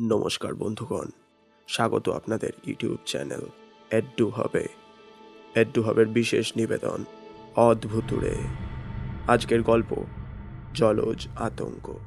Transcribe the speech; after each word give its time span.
নমস্কার 0.00 0.54
বন্ধুগণ, 0.54 1.06
স্বাগত 1.68 2.08
আপনাদের 2.08 2.50
ইউটিউব 2.64 2.98
চ্যানেল 3.06 3.40
এড্ডু 3.90 4.28
হবে। 4.28 4.68
এড্ডু 5.54 5.82
হবের 5.82 6.06
বিশেষ 6.06 6.56
নিবেদন 6.56 7.04
অদ্ভুতুড়ে। 7.56 8.34
আজকের 9.28 9.62
গল্প, 9.62 10.04
জলজ 10.74 11.28
আতঙ্ক। 11.36 11.98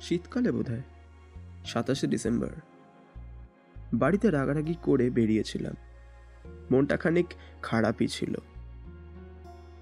শীতকালে 0.00 0.52
বোধ 0.52 0.70
হয় 0.70 0.82
সাতাশে 1.64 2.06
ডিসেম্বর। 2.06 2.50
বাড়িতে 3.94 4.30
রাগারাগি 4.30 4.74
করে 4.82 5.10
বেরিয়েছিলাম। 5.10 5.74
মনটা 6.70 6.96
খানিক 6.96 7.26
খারাপই 7.62 8.06
ছিল। 8.06 8.34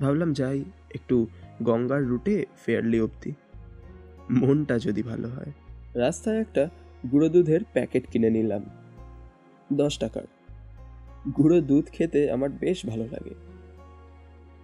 ভাবলাম 0.00 0.32
যাই, 0.32 0.64
একটু 0.94 1.26
গঙ্গার 1.62 2.04
রুটে 2.04 2.46
ফেয়ারলি 2.64 3.00
অবধি। 3.00 3.32
মনটা 4.30 4.78
যদি 4.78 5.02
ভালো 5.02 5.28
হয়। 5.28 5.52
রাস্তায় 5.94 6.40
একটা 6.40 6.68
গুঁড়ো 7.12 7.28
দুধের 7.28 7.60
প্যাকেট 7.72 8.06
কিনে 8.06 8.30
নিলাম। 8.30 8.64
দশ 9.72 9.98
টাকার। 9.98 10.22
গুঁড়ো 11.36 11.60
দুধ 11.60 11.84
খেতে 11.84 12.30
আমার 12.30 12.50
বেশ 12.50 12.86
ভালো 12.86 13.04
লাগে। 13.12 13.34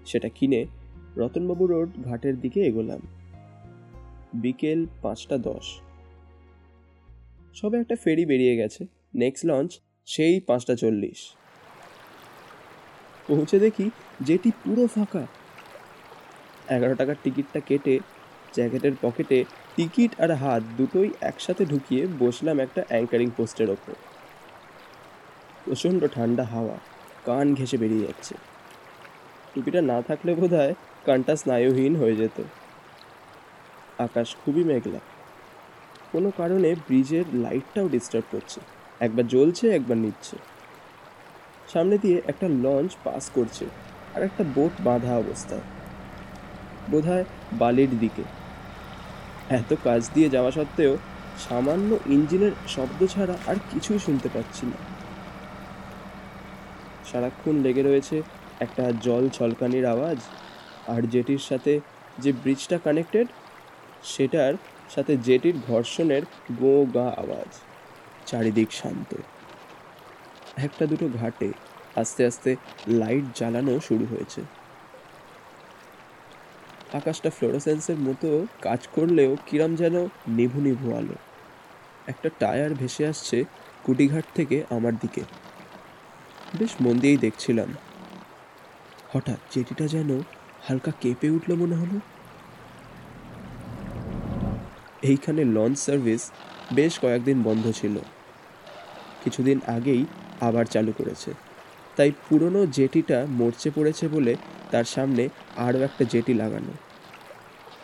সেটা 0.06 0.28
কিনে 0.28 0.66
রতনবাবু 1.16 1.66
রোড 1.66 1.90
ঘাটের 2.04 2.40
দিকে 2.40 2.60
এগোলাম। 2.60 3.00
বিকেল 4.34 4.86
পাঁচটা 5.02 5.38
দশ। 5.38 5.80
সবে 7.54 7.78
একটা 7.78 7.96
ফেরি 7.96 8.26
বেরিয়ে 8.26 8.56
গেছে। 8.56 8.86
নেক্সট 9.14 9.46
লঞ্চ 9.46 9.80
সেই 10.06 10.40
পাঁচটা 10.40 10.76
চল্লিশ। 10.76 11.34
পৌঁছে 13.26 13.58
দেখি 13.58 13.90
যেটি 14.20 14.50
পুরো 14.64 14.86
ফাঁকা। 14.86 15.26
এগারো 16.68 16.94
টাকার 16.94 17.14
টিকিটটা 17.22 17.60
কেটে 17.60 17.98
জ্যাকেটের 18.54 18.92
পকেটে 19.02 19.44
টিকিট 19.76 20.20
আর 20.20 20.30
হাত 20.30 20.62
দুটোই 20.76 21.10
একসাথে 21.20 21.66
ঢুকিয়ে 21.66 22.06
বসলাম 22.18 22.58
একটা 22.58 22.84
অ্যাঙ্কারিং 22.88 23.30
পোস্টের 23.36 23.70
ওপর। 23.70 23.94
প্রচণ্ড 25.64 26.06
ঠান্ডা 26.14 26.44
হাওয়া, 26.44 26.76
কান 27.24 27.54
ঘেঁষে 27.54 27.76
বেরিয়ে 27.76 28.06
যাচ্ছে। 28.06 28.34
টুপিটা 29.54 29.80
না 29.80 30.02
থাকলে 30.02 30.34
বোধ 30.34 30.52
হয় 30.52 30.74
কানটা 31.04 31.36
স্নায়ুহীন 31.36 31.96
হয়ে 31.96 32.16
যেত। 32.16 32.42
আকাশ 33.98 34.36
খুবই 34.44 34.64
মেঘলা। 34.64 34.98
কোনো 36.12 36.30
কারণে 36.36 36.74
ব্রিজের 36.74 37.24
লাইটটাও 37.34 37.88
ডিস্টার্ব 37.88 38.24
করছে। 38.30 38.60
একবার 39.00 39.26
জ্বলছে, 39.26 39.70
একবার 39.70 39.96
নিচ্ছে। 39.96 40.36
সামনে 41.72 41.96
দিয়ে 41.98 42.22
একটা 42.26 42.46
লঞ্চ 42.64 42.90
পাস 43.04 43.24
করছে 43.30 43.64
আর 44.14 44.22
একটা 44.22 44.44
বোট 44.54 44.72
বাঁধা 44.84 45.12
অবস্থায়। 45.18 45.64
বোধহয় 46.90 47.24
বালির 47.52 47.92
দিকে। 47.98 48.24
এত 49.50 49.70
কাজ 49.84 50.00
দিয়ে 50.14 50.28
যাওয়া 50.28 50.50
সত্ত্বেও 50.50 50.92
সামান্য 51.38 51.90
ইঞ্জিনের 52.06 52.54
শব্দ 52.66 53.00
ছাড়া 53.06 53.36
আর 53.46 53.56
কিছুই 53.70 53.98
শুনতে 53.98 54.28
পাচ্ছি 54.28 54.64
না। 54.66 54.78
সারাক্ষণ 57.04 57.54
লেগে 57.62 57.82
রয়েছে 57.82 58.16
একটা 58.60 58.84
জল 59.06 59.24
ছলকানির 59.28 59.86
আওয়াজ, 59.86 60.18
আর 60.86 61.02
জেটির 61.02 61.38
সাথে 61.38 61.72
যে 62.18 62.32
ব্রিজটা 62.32 62.78
কানেক্টেড, 62.78 63.26
সেটার 64.02 64.54
সাথে 64.94 65.12
জেটির 65.16 65.56
ঘর্ষণের 65.68 66.22
গো 66.60 66.74
গা 66.94 67.08
আওয়াজ, 67.22 67.50
চারিদিক 68.26 68.72
শান্ত। 68.72 69.10
একটা 70.56 70.86
দুটো 70.86 71.08
ঘাটে 71.08 71.52
আস্তে 71.96 72.26
আস্তে 72.26 72.56
লাইট 72.86 73.24
জ্বালানো 73.34 73.80
শুরু 73.80 74.04
হয়েছে। 74.06 74.40
আকাশটা 76.92 77.30
ফ্লোরোসেন্সের 77.30 77.98
মতো 77.98 78.46
কাজ 78.62 78.86
করলেও 78.86 79.36
কিরম 79.46 79.74
যেন 79.74 80.08
নিভু 80.26 80.60
নিভু 80.60 80.92
আলো। 80.94 81.16
একটা 82.06 82.28
টায়ার 82.38 82.74
ভেসে 82.74 83.06
আসছে 83.06 83.44
কুটিঘাট 83.84 84.26
থেকে 84.34 84.64
আমার 84.70 84.94
দিকে। 84.98 85.22
বেশ 86.52 86.72
মন 86.80 87.00
দিয়েই 87.00 87.16
দেখছিলাম। 87.16 87.70
হঠাৎ 89.08 89.40
জেটিটা 89.50 89.86
যেন 89.86 90.10
হালকা 90.60 90.92
কেঁপে 91.00 91.30
উঠল 91.30 91.54
মনে 91.54 91.76
হলো। 91.76 91.98
এইখানে 95.02 95.44
লঞ্চ 95.44 95.78
সার্ভিস 95.78 96.22
বেশ 96.70 96.98
কয়েকদিন 96.98 97.42
বন্ধ 97.42 97.70
ছিল। 97.70 97.96
কিছুদিন 99.24 99.58
আগেই 99.66 100.06
আবার 100.40 100.64
চালু 100.64 100.92
করেছে। 100.98 101.34
তাই 101.96 102.12
পুরনো 102.28 102.66
জেটিটা 102.66 103.26
মরচে 103.30 103.70
পড়েছে 103.74 104.08
বলে 104.08 104.36
তার 104.70 104.84
সামনে 104.84 105.28
আরও 105.56 105.80
একটা 105.80 106.04
জেটি 106.04 106.34
লাগানো। 106.34 106.72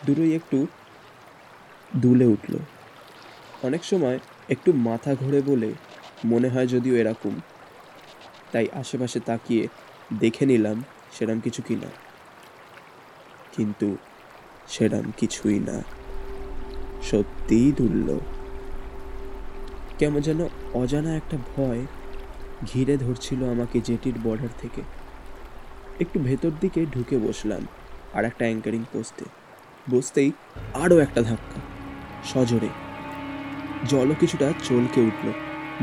দুটোই 0.05 0.35
একটু 0.35 0.67
দুলে 1.95 2.25
উঠল। 2.25 2.57
অনেক 3.63 3.83
সময় 3.83 4.19
একটু 4.49 4.73
মাথা 4.73 5.15
ঘোরে 5.15 5.41
বলে 5.45 5.73
মনে 6.25 6.49
হয় 6.49 6.67
যদিও 6.67 6.95
এরকম। 6.95 7.31
তাই 8.51 8.67
আশেপাশে 8.73 9.19
তাকিয়ে 9.19 9.67
দেখে 10.19 10.45
নিলাম 10.45 10.83
সেরম 11.11 11.39
কিছু 11.39 11.61
কি 11.61 11.75
না। 11.75 11.87
কিন্তু 13.51 13.97
সেরম 14.67 15.11
কিছুই 15.17 15.59
না। 15.59 15.83
সত্যিই 17.03 17.71
দুলল 17.71 18.19
কেমন 19.99 20.19
যেন 20.19 20.47
অজানা 20.73 21.15
একটা 21.15 21.37
ভয় 21.37 21.85
ঘিরে 22.65 22.97
ধরছিল 22.97 23.49
আমাকে 23.49 23.81
জেটির 23.81 24.13
বর্ডার 24.23 24.47
থেকে। 24.61 24.81
একটু 25.99 26.19
ভেতর 26.19 26.51
দিকে 26.61 26.85
ঢুকে 26.85 27.17
বসলাম 27.17 27.67
আর 28.13 28.25
একটা 28.25 28.45
অ্যাঙ্কারিং 28.45 28.83
পোস্টে 28.91 29.25
বসতেই 29.89 30.31
আরও 30.73 30.99
একটা 30.99 31.21
ধাক্কা। 31.21 31.61
সজোরে। 32.23 32.69
জলও 33.89 34.15
কিছুটা 34.19 34.53
চলকে 34.63 35.01
উঠল। 35.01 35.31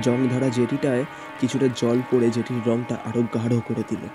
জং 0.02 0.28
ধরা 0.28 0.48
জেটিটায় 0.48 1.04
কিছুটা 1.40 1.68
জল 1.76 1.98
পড়ে 2.10 2.30
জেটির 2.30 2.66
রংটা 2.66 2.94
আরও 3.04 3.22
গাঢ় 3.22 3.60
করে 3.60 3.82
দিল। 3.88 4.08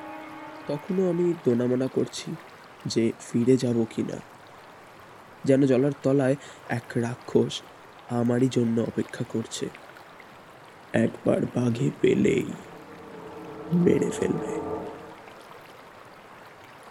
তখনও 0.68 1.10
আমি 1.10 1.34
দোনামোনা 1.46 1.88
করছি 1.88 2.36
যে 2.86 3.12
ফিরে 3.20 3.58
যাব 3.58 3.86
কি 3.96 4.04
না। 4.04 4.18
যেন 5.44 5.66
জলার 5.66 5.92
তলায় 6.04 6.36
এক 6.70 6.84
রাক্ষস 6.96 7.62
আমারই 8.10 8.50
জন্য 8.52 8.82
অপেক্ষা 8.82 9.24
করছে। 9.30 9.70
একবার 10.96 11.42
বাঘে 11.42 11.90
পেলেই 12.02 12.46
মেরে 13.74 14.10
ফেলবে। 14.20 14.60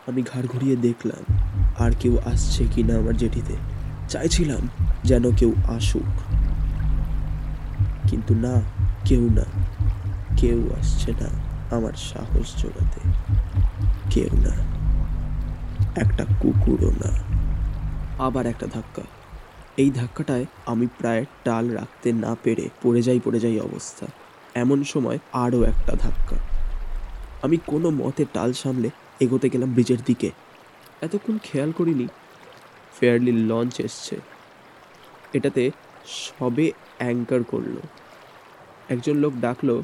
আমি 0.06 0.22
ঘাড় 0.22 0.46
ঘুরিয়ে 0.46 0.76
দেখলাম, 0.76 1.36
আর 1.78 1.90
কেউ 2.00 2.18
আসছে 2.26 2.64
কি 2.72 2.82
না 2.82 2.94
আমার 2.94 3.16
জেটিতে 3.16 3.54
চাইছিলাম 4.08 4.68
যেন 5.04 5.34
কেউ 5.34 5.52
আসুক। 5.68 6.20
কিন্তু 8.08 8.34
না, 8.34 8.62
কেউ 9.04 9.28
না। 9.30 9.44
কেউ 10.36 10.70
আসছে 10.78 11.12
না 11.12 11.28
আমার 11.76 11.92
সাহস 11.92 12.62
জোগাতে। 12.62 13.00
কেউ 14.10 14.36
না। 14.36 14.50
একটা 15.96 16.26
কুকুরও 16.40 16.90
না। 16.90 17.12
আবার 18.24 18.46
একটা 18.46 18.66
ধাক্কা। 18.66 19.02
এই 19.78 19.90
ধাক্কাটায় 19.90 20.46
আমি 20.66 20.86
প্রায় 20.98 21.22
টাল 21.44 21.64
রাখতে 21.70 22.08
না 22.14 22.32
পেরে 22.42 22.64
পড়ে 22.82 23.00
যাই 23.02 23.20
পড়ে 23.20 23.38
যাই 23.38 23.56
অবস্থা। 23.60 24.06
এমন 24.54 24.78
সময় 24.84 25.18
আরও 25.34 25.60
একটা 25.64 25.92
ধাক্কা। 25.98 26.38
আমি 27.42 27.56
কোনো 27.66 27.88
মতে 28.00 28.22
টাল 28.32 28.50
সামলে 28.52 28.88
এগোতে 29.20 29.46
গেলাম 29.50 29.70
ব্রিজের 29.72 30.00
দিকে। 30.02 30.28
এতক্ষণ 31.02 31.36
খেয়াল 31.42 31.70
করিনি 31.72 32.06
ফেয়ারলি 32.94 33.32
লঞ্চ 33.42 33.74
এসছে। 33.80 34.16
এটাতে 35.34 35.62
সবে 36.18 36.66
অ্যাঙ্কার 36.98 37.42
করল। 37.44 37.76
একজন 38.88 39.14
লোক 39.16 39.34
ডাকলো 39.36 39.76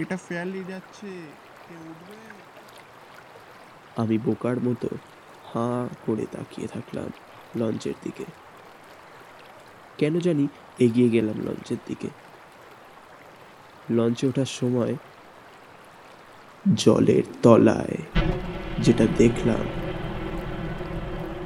এটা 0.00 0.16
ফেয়ারলি 0.18 0.62
যাচ্ছে 0.70 1.08
আমি 3.96 4.16
বোকার 4.18 4.56
মতো 4.60 4.88
হাঁ 5.44 5.82
করে 6.02 6.24
তাকিয়ে 6.26 6.68
থাকলাম 6.68 7.08
লঞ্চের 7.54 7.96
দিকে। 8.02 8.26
কেন 9.98 10.14
জানি 10.26 10.44
এগিয়ে 10.84 11.08
গেলাম 11.14 11.36
লঞ্চের 11.46 11.80
দিকে। 11.88 12.08
লঞ্চে 13.96 14.24
ওঠার 14.30 14.50
সময় 14.60 14.94
জলের 16.64 17.24
তলায় 17.42 17.98
যেটা 18.84 19.04
দেখলাম, 19.20 19.64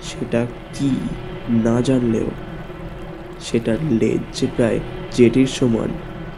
সেটা 0.09 0.41
কি 0.75 0.91
না 1.67 1.77
জানলেও 1.89 2.29
সেটার 3.47 3.81
লেজ 4.01 4.23
যে 4.39 4.47
প্রায় 4.57 4.79
জেটির 5.17 5.51
সমান 5.59 5.91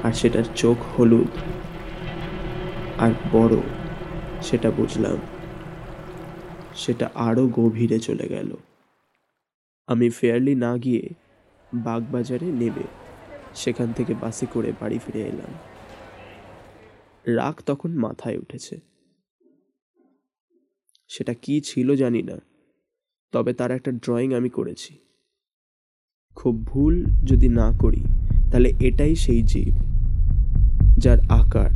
আর 0.05 0.12
সেটার 0.20 0.47
চোখ 0.61 0.79
হলুদ 0.93 1.31
আর 3.05 3.12
বড় 3.32 3.56
সেটা 4.49 4.69
বুঝলাম, 4.79 5.19
সেটা 6.82 7.06
আরও 7.29 7.44
গভীরে 7.58 7.99
চলে 8.06 8.26
গেল। 8.35 8.50
আমি 9.88 10.06
ফেয়ারলি 10.19 10.55
না 10.65 10.73
গিয়ে 10.85 11.05
বাগবাজারে 11.74 12.46
নেমে 12.46 12.86
সেখান 13.54 13.92
থেকে 13.92 14.14
বাসে 14.20 14.46
করে 14.52 14.72
বাড়ি 14.80 14.98
ফিরে 14.98 15.22
এলাম। 15.22 15.52
রাগ 17.26 17.54
তখন 17.66 17.90
মাথায় 17.90 18.38
উঠেছে। 18.38 18.80
সেটা 21.08 21.34
কি 21.34 21.60
ছিল 21.60 21.94
জানি 21.94 22.22
না, 22.22 22.36
তবে 23.32 23.52
তার 23.54 23.70
একটা 23.70 23.92
ড্রয়িং 23.92 24.34
আমি 24.34 24.48
করেছি। 24.48 24.98
খুব 26.34 26.66
ভুল 26.66 27.04
যদি 27.24 27.48
না 27.48 27.72
করি, 27.78 28.04
তাহলে 28.52 28.72
এটাই 28.80 29.14
সেই 29.14 29.42
জীব, 29.42 29.74
যার 30.98 31.19
আকার 31.20 31.70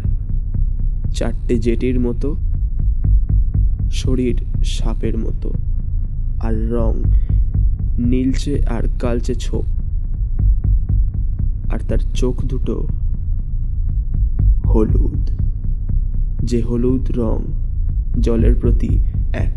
চারটে 1.14 1.58
জেটির 1.58 2.00
মতো, 2.00 2.37
শরীর 3.90 4.64
সাপের 4.64 5.19
মতো, 5.19 5.52
আর 6.40 6.72
রং 6.72 7.02
নীলচে 7.98 8.64
আর 8.66 8.82
কালচে 9.00 9.34
ছোপ। 9.34 9.64
আর 11.69 11.81
তার 11.89 11.99
চোখ 12.15 12.37
দুটো 12.45 12.77
হলুদ, 14.67 15.23
যে 16.43 16.59
হলুদ 16.63 17.05
রং 17.19 17.39
জলের 18.21 18.55
প্রতি 18.55 18.93
এক 19.33 19.55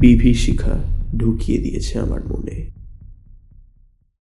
বিভীষিকা 0.00 0.74
ঢুকিয়ে 1.16 1.58
দিয়েছে 1.58 1.98
আমার 1.98 2.22
মনে। 2.32 2.56